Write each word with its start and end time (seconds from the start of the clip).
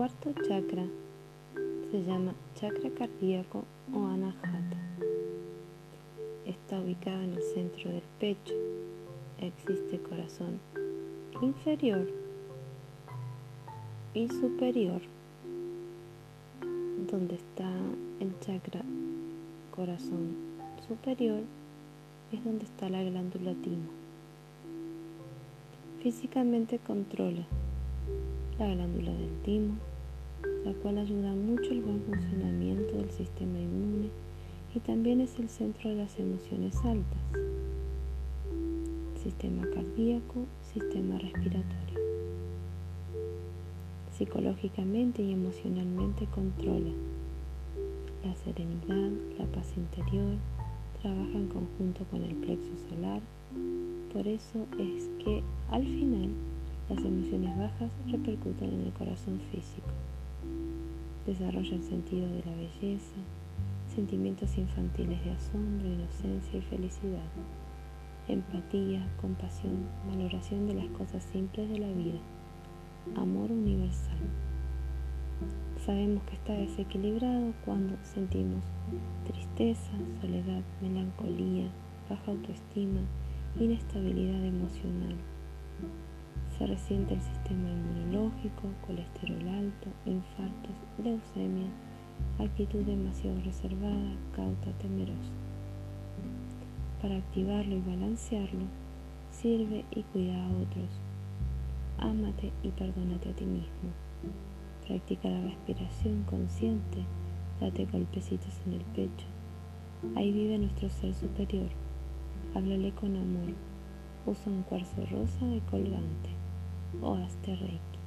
cuarto 0.00 0.32
chakra 0.48 0.86
se 1.90 2.02
llama 2.04 2.32
chakra 2.54 2.88
cardíaco 2.88 3.64
o 3.92 4.06
anahata. 4.06 4.78
Está 6.46 6.80
ubicado 6.80 7.20
en 7.20 7.34
el 7.34 7.42
centro 7.42 7.90
del 7.90 8.02
pecho. 8.18 8.54
Existe 9.42 9.98
corazón 9.98 10.58
inferior 11.42 12.08
y 14.14 14.26
superior, 14.28 15.02
donde 17.10 17.34
está 17.34 17.70
el 18.20 18.32
chakra 18.40 18.80
corazón 19.76 20.34
superior, 20.88 21.42
es 22.32 22.42
donde 22.42 22.64
está 22.64 22.88
la 22.88 23.02
glándula 23.02 23.52
timo. 23.52 23.90
Físicamente 26.02 26.78
controla 26.78 27.44
la 28.60 28.74
glándula 28.74 29.12
del 29.12 29.32
timo, 29.42 29.74
la 30.66 30.72
cual 30.74 30.98
ayuda 30.98 31.32
mucho 31.32 31.70
el 31.70 31.80
buen 31.80 32.02
funcionamiento 32.02 32.94
del 32.94 33.10
sistema 33.10 33.58
inmune 33.58 34.10
y 34.74 34.80
también 34.80 35.22
es 35.22 35.38
el 35.38 35.48
centro 35.48 35.88
de 35.88 35.96
las 35.96 36.18
emociones 36.18 36.76
altas. 36.84 37.18
Sistema 39.22 39.66
cardíaco, 39.74 40.44
sistema 40.74 41.18
respiratorio. 41.18 42.00
Psicológicamente 44.12 45.22
y 45.22 45.32
emocionalmente 45.32 46.26
controla 46.26 46.92
la 48.22 48.34
serenidad, 48.34 49.10
la 49.38 49.46
paz 49.46 49.72
interior, 49.74 50.34
trabaja 51.00 51.32
en 51.32 51.48
conjunto 51.48 52.04
con 52.10 52.22
el 52.22 52.34
plexo 52.34 52.72
solar. 52.90 53.22
Por 54.12 54.28
eso 54.28 54.66
es 54.78 55.08
que 55.24 55.42
al 55.70 55.82
final 55.82 56.28
las 56.90 57.04
emociones 57.04 57.56
bajas 57.56 57.90
repercuten 58.08 58.68
en 58.68 58.86
el 58.86 58.92
corazón 58.92 59.40
físico. 59.52 59.86
Desarrolla 61.24 61.76
el 61.76 61.84
sentido 61.84 62.26
de 62.28 62.42
la 62.44 62.56
belleza, 62.56 63.14
sentimientos 63.94 64.58
infantiles 64.58 65.24
de 65.24 65.30
asombro, 65.30 65.86
inocencia 65.86 66.58
y 66.58 66.62
felicidad, 66.62 67.30
empatía, 68.26 69.06
compasión, 69.20 69.86
valoración 70.08 70.66
de 70.66 70.74
las 70.74 70.88
cosas 70.88 71.22
simples 71.32 71.70
de 71.70 71.78
la 71.78 71.92
vida, 71.92 72.18
amor 73.16 73.52
universal. 73.52 74.18
Sabemos 75.86 76.24
que 76.24 76.34
está 76.34 76.54
desequilibrado 76.54 77.52
cuando 77.64 77.96
sentimos 78.02 78.64
tristeza, 79.30 79.92
soledad, 80.20 80.62
melancolía, 80.82 81.68
baja 82.08 82.32
autoestima, 82.32 83.00
inestabilidad 83.58 84.44
emocional, 84.44 85.14
se 86.60 86.66
resiente 86.66 87.14
el 87.14 87.22
sistema 87.22 87.70
inmunológico, 87.70 88.68
colesterol 88.86 89.48
alto, 89.48 89.88
infartos, 90.04 90.76
leucemia, 91.02 91.70
actitud 92.38 92.84
demasiado 92.84 93.40
reservada, 93.40 94.12
cauta, 94.36 94.70
temerosa. 94.72 95.32
Para 97.00 97.16
activarlo 97.16 97.76
y 97.76 97.80
balancearlo, 97.80 98.66
sirve 99.30 99.86
y 99.90 100.02
cuida 100.02 100.36
a 100.36 100.48
otros. 100.48 101.00
Ámate 101.96 102.52
y 102.62 102.68
perdónate 102.68 103.30
a 103.30 103.36
ti 103.36 103.46
mismo. 103.46 103.88
Practica 104.86 105.30
la 105.30 105.40
respiración 105.40 106.24
consciente, 106.24 107.06
date 107.58 107.86
golpecitos 107.86 108.60
en 108.66 108.74
el 108.74 108.82
pecho. 108.94 109.26
Ahí 110.14 110.30
vive 110.30 110.58
nuestro 110.58 110.90
ser 110.90 111.14
superior. 111.14 111.70
Háblale 112.54 112.92
con 112.92 113.16
amor. 113.16 113.54
Usa 114.26 114.52
un 114.52 114.62
cuarzo 114.62 115.06
rosa 115.06 115.46
de 115.46 115.60
colgante 115.60 116.40
o 117.02 117.14
hazte 117.14 117.56
reiki. 117.56 117.98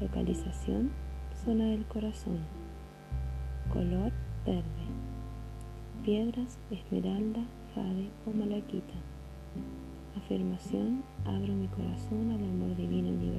Localización, 0.00 0.90
zona 1.44 1.66
del 1.66 1.84
corazón. 1.86 2.38
Color 3.72 4.12
verde. 4.44 4.86
Piedras, 6.04 6.58
esmeralda, 6.70 7.44
jade 7.74 8.10
o 8.26 8.30
malaquita. 8.36 8.94
Afirmación, 10.16 11.02
abro 11.24 11.54
mi 11.54 11.68
corazón 11.68 12.30
al 12.30 12.44
amor 12.44 12.76
divino 12.76 13.08
universal. 13.08 13.31